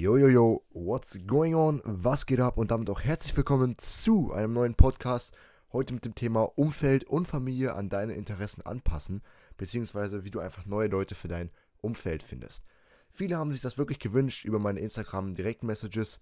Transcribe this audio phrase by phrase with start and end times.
[0.00, 1.82] Jojojo, what's going on?
[1.84, 2.56] Was geht ab?
[2.56, 5.36] Und damit auch herzlich willkommen zu einem neuen Podcast.
[5.72, 9.22] Heute mit dem Thema Umfeld und Familie an deine Interessen anpassen,
[9.56, 11.50] beziehungsweise wie du einfach neue Leute für dein
[11.80, 12.64] Umfeld findest.
[13.10, 16.20] Viele haben sich das wirklich gewünscht über meine Instagram-Direktmessages.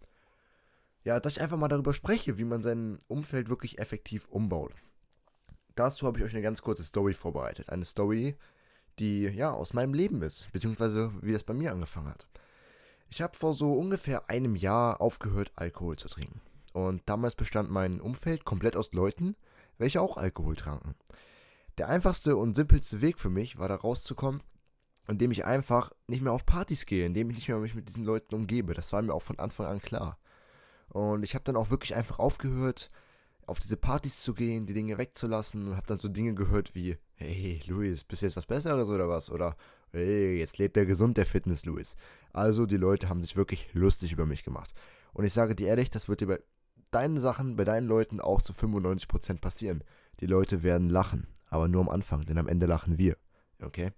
[1.04, 4.72] Ja, dass ich einfach mal darüber spreche, wie man sein Umfeld wirklich effektiv umbaut.
[5.74, 7.68] Dazu habe ich euch eine ganz kurze Story vorbereitet.
[7.68, 8.36] Eine Story,
[8.98, 12.26] die ja aus meinem Leben ist, beziehungsweise wie das bei mir angefangen hat.
[13.08, 16.40] Ich habe vor so ungefähr einem Jahr aufgehört, Alkohol zu trinken.
[16.72, 19.36] Und damals bestand mein Umfeld komplett aus Leuten,
[19.78, 20.94] welche auch Alkohol tranken.
[21.78, 24.42] Der einfachste und simpelste Weg für mich war da rauszukommen,
[25.08, 28.04] indem ich einfach nicht mehr auf Partys gehe, indem ich nicht mehr mich mit diesen
[28.04, 28.74] Leuten umgebe.
[28.74, 30.18] Das war mir auch von Anfang an klar.
[30.88, 32.90] Und ich habe dann auch wirklich einfach aufgehört,
[33.46, 36.98] auf diese Partys zu gehen, die Dinge wegzulassen und habe dann so Dinge gehört wie,
[37.14, 39.30] hey Luis, bist du jetzt was Besseres oder was?
[39.30, 39.56] Oder
[39.92, 41.96] hey, jetzt lebt der gesund, der Fitness Luis.
[42.32, 44.74] Also die Leute haben sich wirklich lustig über mich gemacht.
[45.12, 46.40] Und ich sage dir ehrlich, das wird dir bei
[46.90, 49.84] deinen Sachen, bei deinen Leuten auch zu 95% passieren.
[50.20, 53.16] Die Leute werden lachen, aber nur am Anfang, denn am Ende lachen wir.
[53.62, 53.92] Okay?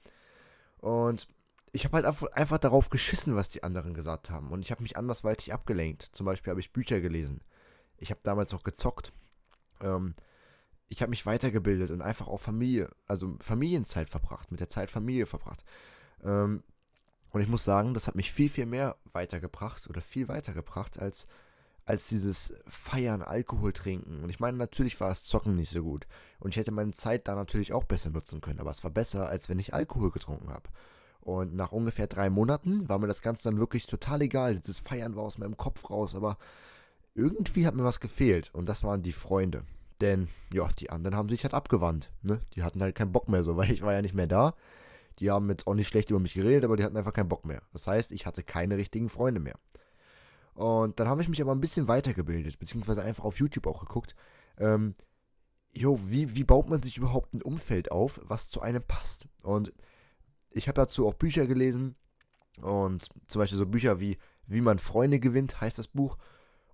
[0.78, 1.27] Und
[1.72, 4.50] ich habe halt einfach darauf geschissen, was die anderen gesagt haben.
[4.50, 6.03] Und ich habe mich andersweitig abgelenkt.
[6.03, 7.41] Zum Beispiel habe ich Bücher gelesen.
[7.98, 9.12] Ich habe damals auch gezockt.
[9.81, 10.15] Ähm,
[10.89, 15.27] ich habe mich weitergebildet und einfach auch Familie, also Familienzeit verbracht, mit der Zeit Familie
[15.27, 15.65] verbracht.
[16.25, 16.62] Ähm,
[17.33, 21.27] und ich muss sagen, das hat mich viel, viel mehr weitergebracht oder viel weitergebracht als,
[21.84, 24.23] als dieses Feiern, Alkohol trinken.
[24.23, 26.06] Und ich meine, natürlich war das Zocken nicht so gut.
[26.41, 28.61] Und ich hätte meine Zeit da natürlich auch besser nutzen können.
[28.61, 30.71] Aber es war besser, als wenn ich Alkohol getrunken habe.
[31.21, 34.59] Und nach ungefähr drei Monaten war mir das Ganze dann wirklich total egal.
[34.59, 36.15] Dieses Feiern war aus meinem Kopf raus.
[36.15, 36.39] Aber
[37.14, 38.51] irgendwie hat mir was gefehlt.
[38.55, 39.64] Und das waren die Freunde.
[40.01, 42.11] Denn, ja, die anderen haben sich halt abgewandt.
[42.23, 42.41] Ne?
[42.55, 44.55] Die hatten halt keinen Bock mehr so, weil ich war ja nicht mehr da.
[45.19, 47.45] Die haben jetzt auch nicht schlecht über mich geredet, aber die hatten einfach keinen Bock
[47.45, 47.62] mehr.
[47.73, 49.59] Das heißt, ich hatte keine richtigen Freunde mehr.
[50.55, 54.15] Und dann habe ich mich aber ein bisschen weitergebildet, beziehungsweise einfach auf YouTube auch geguckt.
[54.59, 54.95] Ähm,
[55.72, 59.28] jo, wie, wie baut man sich überhaupt ein Umfeld auf, was zu einem passt?
[59.43, 59.72] Und
[60.50, 61.97] ich habe dazu auch Bücher gelesen.
[62.61, 66.16] Und zum Beispiel so Bücher wie Wie man Freunde gewinnt, heißt das Buch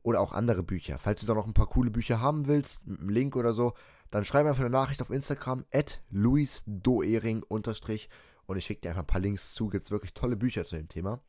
[0.05, 0.99] oder auch andere Bücher.
[0.99, 3.73] Falls du da noch ein paar coole Bücher haben willst, mit einem Link oder so,
[4.11, 9.03] dann schreib mir einfach eine Nachricht auf Instagram, at luisdoering und ich schicke dir einfach
[9.03, 9.69] ein paar Links zu.
[9.69, 11.21] Gibt es wirklich tolle Bücher zu dem Thema.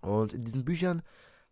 [0.00, 1.02] Und in diesen Büchern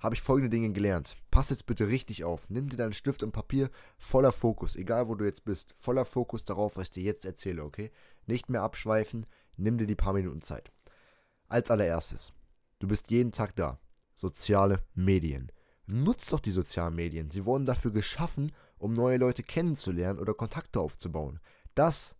[0.00, 1.16] habe ich folgende Dinge gelernt.
[1.30, 2.50] Pass jetzt bitte richtig auf.
[2.50, 5.72] Nimm dir deinen Stift und Papier voller Fokus, egal wo du jetzt bist.
[5.78, 7.92] Voller Fokus darauf, was ich dir jetzt erzähle, okay?
[8.26, 9.24] Nicht mehr abschweifen.
[9.56, 10.72] Nimm dir die paar Minuten Zeit.
[11.48, 12.32] Als allererstes,
[12.80, 13.78] du bist jeden Tag da.
[14.16, 15.52] Soziale Medien.
[15.88, 17.30] Nutzt doch die sozialen Medien.
[17.30, 21.40] Sie wurden dafür geschaffen, um neue Leute kennenzulernen oder Kontakte aufzubauen.
[21.74, 22.16] Das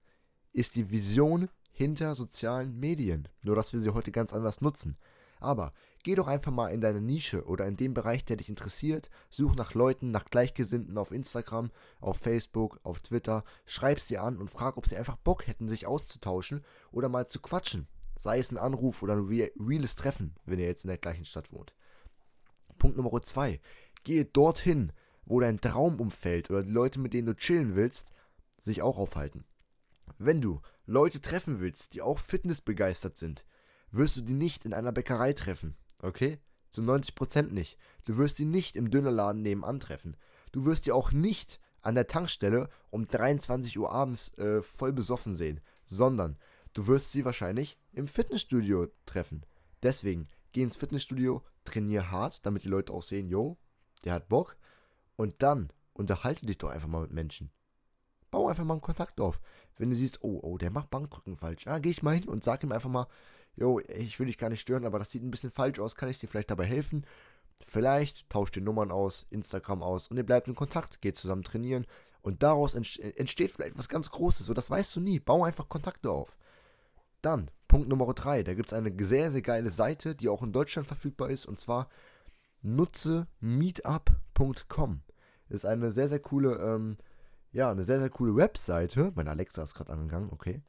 [0.52, 3.28] ist die Vision hinter sozialen Medien.
[3.42, 4.96] Nur dass wir sie heute ganz anders nutzen.
[5.40, 5.72] Aber
[6.02, 9.10] geh doch einfach mal in deine Nische oder in den Bereich, der dich interessiert.
[9.30, 13.44] Such nach Leuten, nach Gleichgesinnten auf Instagram, auf Facebook, auf Twitter.
[13.64, 17.40] Schreib sie an und frag, ob sie einfach Bock hätten, sich auszutauschen oder mal zu
[17.40, 17.88] quatschen.
[18.16, 21.52] Sei es ein Anruf oder ein reales Treffen, wenn ihr jetzt in der gleichen Stadt
[21.52, 21.74] wohnt.
[22.78, 23.60] Punkt Nummer zwei.
[24.04, 24.92] Gehe dorthin,
[25.24, 28.12] wo dein Traumumfeld oder die Leute, mit denen du chillen willst,
[28.58, 29.44] sich auch aufhalten.
[30.18, 33.44] Wenn du Leute treffen willst, die auch fitnessbegeistert sind,
[33.90, 36.38] wirst du die nicht in einer Bäckerei treffen, okay?
[36.70, 37.78] Zu 90% nicht.
[38.04, 40.16] Du wirst die nicht im Dönerladen nebenan treffen.
[40.52, 45.34] Du wirst die auch nicht an der Tankstelle um 23 Uhr abends äh, voll besoffen
[45.34, 46.36] sehen, sondern
[46.72, 49.46] du wirst sie wahrscheinlich im Fitnessstudio treffen.
[49.82, 53.58] Deswegen geh ins Fitnessstudio, trainier hart, damit die Leute auch sehen, yo,
[54.04, 54.56] der hat Bock.
[55.16, 57.50] Und dann unterhalte dich doch einfach mal mit Menschen.
[58.30, 59.40] Bau einfach mal einen Kontakt auf.
[59.76, 61.66] Wenn du siehst, oh, oh, der macht Bankdrücken falsch.
[61.66, 63.06] Ja, geh ich mal hin und sag ihm einfach mal,
[63.54, 65.94] yo, ich will dich gar nicht stören, aber das sieht ein bisschen falsch aus.
[65.94, 67.06] Kann ich dir vielleicht dabei helfen?
[67.60, 71.86] Vielleicht tauscht ihr Nummern aus, Instagram aus und ihr bleibt in Kontakt, geht zusammen trainieren
[72.20, 74.44] und daraus entsteht vielleicht was ganz Großes.
[74.44, 75.20] So, das weißt du nie.
[75.20, 76.36] Bau einfach Kontakte auf.
[77.22, 80.52] Dann, Punkt Nummer 3, da gibt es eine sehr, sehr geile Seite, die auch in
[80.52, 81.88] Deutschland verfügbar ist, und zwar
[82.62, 85.02] nutze meetup.com.
[85.48, 86.96] Ist eine sehr, sehr coole, ähm,
[87.52, 89.12] ja, eine sehr, sehr coole Webseite.
[89.14, 90.62] Meine Alexa ist gerade angegangen, okay.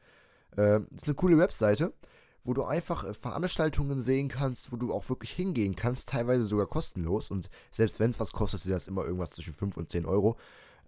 [0.55, 1.93] Ähm, ist eine coole Webseite,
[2.43, 6.67] wo du einfach äh, Veranstaltungen sehen kannst, wo du auch wirklich hingehen kannst, teilweise sogar
[6.67, 7.31] kostenlos.
[7.31, 10.37] Und selbst wenn es was kostet, ist das immer irgendwas zwischen 5 und 10 Euro.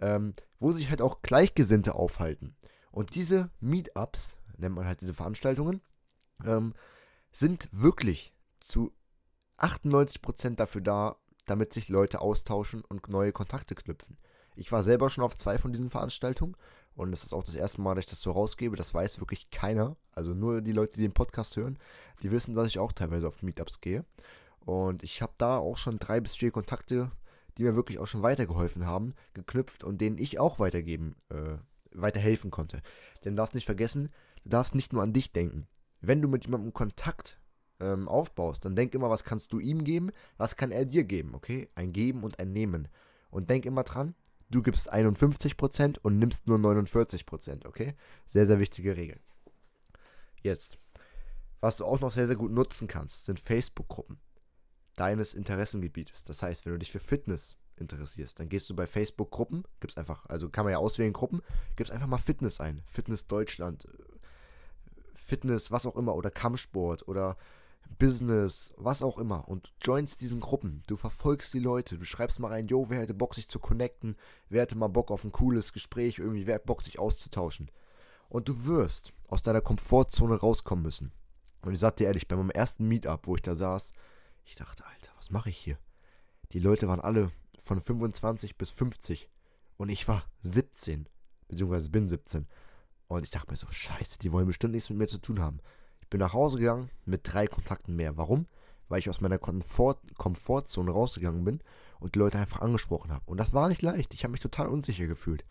[0.01, 2.55] Ähm, wo sich halt auch Gleichgesinnte aufhalten.
[2.91, 5.81] Und diese Meetups nennt man halt diese Veranstaltungen,
[6.45, 6.73] ähm,
[7.31, 8.91] sind wirklich zu
[9.57, 14.17] 98% dafür da, damit sich Leute austauschen und neue Kontakte knüpfen.
[14.55, 16.55] Ich war selber schon auf zwei von diesen Veranstaltungen
[16.95, 18.75] und es ist auch das erste Mal, dass ich das so rausgebe.
[18.75, 19.95] Das weiß wirklich keiner.
[20.11, 21.79] Also nur die Leute, die den Podcast hören,
[22.21, 24.03] die wissen, dass ich auch teilweise auf Meetups gehe.
[24.65, 27.09] Und ich habe da auch schon drei bis vier Kontakte,
[27.57, 31.57] die mir wirklich auch schon weitergeholfen haben, geknüpft und denen ich auch weitergeben, äh,
[31.93, 32.81] weiterhelfen konnte.
[33.23, 34.09] Denn darfst nicht vergessen,
[34.43, 35.67] du darfst nicht nur an dich denken.
[36.01, 37.39] Wenn du mit jemandem Kontakt
[37.79, 41.35] ähm, aufbaust, dann denk immer, was kannst du ihm geben, was kann er dir geben,
[41.35, 41.69] okay?
[41.75, 42.87] Ein Geben und ein Nehmen.
[43.29, 44.15] Und denk immer dran,
[44.49, 47.95] du gibst 51% und nimmst nur 49%, okay?
[48.25, 49.19] Sehr, sehr wichtige Regel.
[50.41, 50.77] Jetzt,
[51.59, 54.19] was du auch noch sehr, sehr gut nutzen kannst, sind Facebook-Gruppen
[54.95, 56.23] deines Interessengebietes.
[56.23, 60.25] Das heißt, wenn du dich für Fitness interessierst, dann gehst du bei Facebook-Gruppen, gibst einfach,
[60.25, 61.41] also kann man ja auswählen Gruppen,
[61.75, 62.81] gibst einfach mal Fitness ein.
[62.85, 63.87] Fitness Deutschland,
[65.29, 67.37] Fitness, was auch immer, oder Kampfsport oder
[67.97, 70.81] Business, was auch immer und joinst diesen Gruppen.
[70.87, 74.15] Du verfolgst die Leute, du schreibst mal rein, yo, wer hätte Bock, sich zu connecten,
[74.49, 77.71] wer hätte mal Bock auf ein cooles Gespräch, irgendwie, wer hat Bock, sich auszutauschen.
[78.27, 81.11] Und du wirst aus deiner Komfortzone rauskommen müssen.
[81.61, 83.93] Und ich sag dir ehrlich, bei meinem ersten Meetup, wo ich da saß,
[84.45, 85.77] ich dachte, Alter, was mache ich hier?
[86.51, 89.29] Die Leute waren alle von 25 bis 50
[89.77, 91.07] und ich war 17,
[91.47, 92.47] beziehungsweise bin 17.
[93.09, 95.59] Und ich dachte mir so, scheiße, die wollen bestimmt nichts mit mir zu tun haben.
[95.99, 98.17] Ich bin nach Hause gegangen mit drei Kontakten mehr.
[98.17, 98.45] Warum?
[98.87, 101.59] Weil ich aus meiner Komfort Komfortzone rausgegangen bin
[101.99, 103.23] und die Leute einfach angesprochen habe.
[103.25, 104.13] Und das war nicht leicht.
[104.13, 105.43] Ich habe mich total unsicher gefühlt.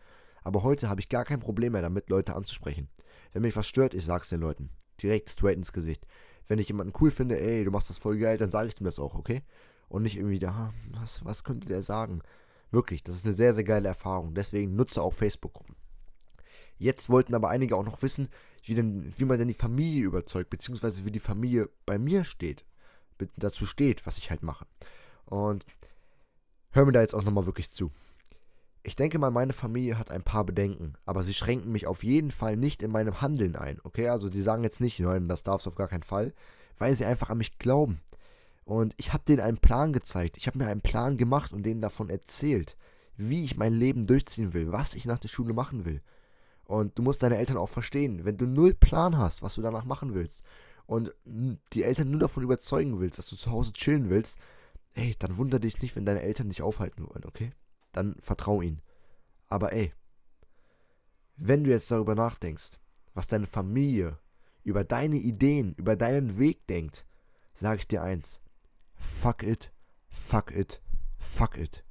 [0.44, 2.88] Aber heute habe ich gar kein Problem mehr damit, Leute anzusprechen.
[3.32, 4.70] Wenn mich was stört, ich sag's den Leuten.
[5.02, 6.06] Direkt straight ins Gesicht.
[6.46, 8.84] Wenn ich jemanden cool finde, ey, du machst das voll geil, dann sage ich ihm
[8.84, 9.42] das auch, okay?
[9.88, 12.22] Und nicht irgendwie, da, was, was könnte der sagen?
[12.70, 14.34] Wirklich, das ist eine sehr, sehr geile Erfahrung.
[14.34, 15.74] Deswegen nutze auch Facebook-Gruppen.
[16.78, 18.28] Jetzt wollten aber einige auch noch wissen,
[18.64, 22.64] wie, denn, wie man denn die Familie überzeugt, beziehungsweise wie die Familie bei mir steht,
[23.36, 24.66] dazu steht, was ich halt mache.
[25.24, 25.64] Und
[26.70, 27.90] hör mir da jetzt auch nochmal wirklich zu.
[28.82, 32.30] Ich denke mal, meine Familie hat ein paar Bedenken, aber sie schränken mich auf jeden
[32.30, 34.08] Fall nicht in meinem Handeln ein, okay?
[34.08, 36.32] Also die sagen jetzt nicht, nein, das darfst du auf gar keinen Fall,
[36.78, 38.00] weil sie einfach an mich glauben.
[38.64, 41.80] Und ich habe denen einen Plan gezeigt, ich habe mir einen Plan gemacht und denen
[41.80, 42.76] davon erzählt,
[43.16, 46.00] wie ich mein Leben durchziehen will, was ich nach der Schule machen will.
[46.68, 48.26] Und du musst deine Eltern auch verstehen.
[48.26, 50.42] Wenn du null Plan hast, was du danach machen willst
[50.84, 54.38] und die Eltern nur davon überzeugen willst, dass du zu Hause chillen willst,
[54.92, 57.52] ey, dann wundere dich nicht, wenn deine Eltern dich aufhalten wollen, okay?
[57.92, 58.82] Dann vertrau ihnen.
[59.48, 59.94] Aber ey,
[61.36, 62.72] wenn du jetzt darüber nachdenkst,
[63.14, 64.18] was deine Familie
[64.62, 67.06] über deine Ideen, über deinen Weg denkt,
[67.54, 68.42] sage ich dir eins.
[68.94, 69.72] Fuck it,
[70.10, 70.82] fuck it,
[71.16, 71.82] fuck it.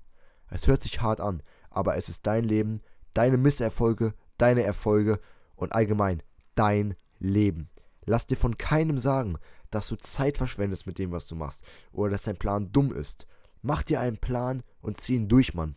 [0.52, 1.42] Es hört sich hart an,
[1.72, 2.82] aber es ist dein Leben,
[3.16, 5.20] deine Misserfolge, deine Erfolge
[5.56, 6.24] und allgemein
[6.56, 7.70] dein Leben.
[8.06, 9.38] Lass dir von keinem sagen,
[9.70, 13.28] dass du Zeit verschwendest mit dem, was du machst oder dass dein Plan dumm ist.
[13.62, 15.76] Mach dir einen Plan und zieh ihn durch, Mann.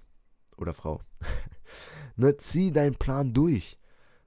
[0.57, 1.01] Oder Frau.
[2.17, 3.79] ne, zieh deinen Plan durch.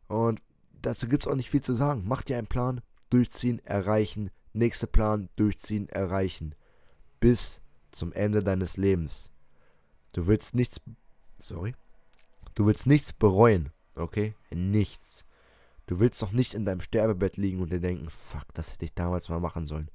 [0.07, 0.41] Und
[0.81, 2.03] dazu gibt es auch nicht viel zu sagen.
[2.05, 4.31] Mach dir einen Plan, durchziehen, erreichen.
[4.53, 6.55] Nächster Plan, durchziehen, erreichen.
[7.19, 9.31] Bis zum Ende deines Lebens.
[10.13, 10.81] Du willst nichts.
[11.39, 11.73] Sorry.
[12.55, 13.69] Du willst nichts bereuen.
[13.95, 14.35] Okay?
[14.51, 15.25] Nichts.
[15.85, 18.93] Du willst doch nicht in deinem Sterbebett liegen und dir denken, fuck, das hätte ich
[18.93, 19.89] damals mal machen sollen.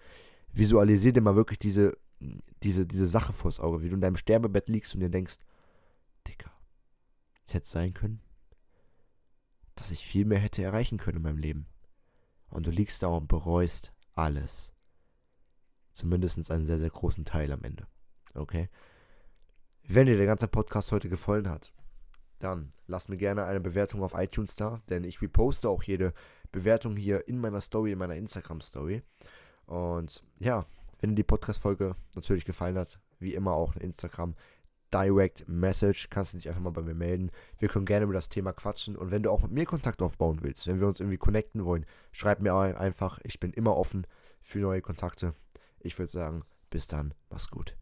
[0.53, 1.97] Visualisier dir mal wirklich diese,
[2.63, 5.39] diese, diese Sache vors Auge, wie du in deinem Sterbebett liegst und dir denkst,
[6.27, 6.51] Dicker,
[7.45, 8.21] es hätte sein können,
[9.75, 11.67] dass ich viel mehr hätte erreichen können in meinem Leben.
[12.51, 14.73] Und du liegst da und bereust alles.
[15.93, 17.87] Zumindest einen sehr, sehr großen Teil am Ende.
[18.35, 18.69] Okay?
[19.87, 21.73] Wenn dir der ganze Podcast heute gefallen hat,
[22.39, 26.13] dann lass mir gerne eine Bewertung auf iTunes da, denn ich reposte auch jede
[26.53, 29.03] Bewertung hier in meiner Story, in meiner Instagram-Story.
[29.67, 30.65] Und ja,
[31.01, 34.35] wenn dir die Podcast-Folge natürlich gefallen hat, wie immer auch Instagram
[34.93, 37.31] Direct Message, kannst du dich einfach mal bei mir melden.
[37.59, 38.97] Wir können gerne über das Thema quatschen.
[38.97, 41.85] Und wenn du auch mit mir Kontakt aufbauen willst, wenn wir uns irgendwie connecten wollen,
[42.11, 43.19] schreib mir einfach.
[43.23, 44.07] Ich bin immer offen
[44.43, 45.35] für neue Kontakte.
[45.81, 47.77] Ich würde sagen, bis dann, mach's gut.